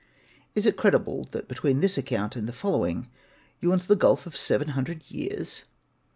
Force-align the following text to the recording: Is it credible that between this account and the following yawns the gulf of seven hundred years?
Is 0.55 0.65
it 0.65 0.77
credible 0.77 1.25
that 1.25 1.47
between 1.47 1.79
this 1.79 1.95
account 1.95 2.35
and 2.35 2.47
the 2.47 2.53
following 2.53 3.07
yawns 3.59 3.85
the 3.85 3.95
gulf 3.95 4.25
of 4.25 4.35
seven 4.35 4.69
hundred 4.69 5.03
years? 5.09 5.63